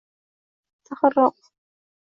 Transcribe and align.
Taxirroq. 0.87 1.37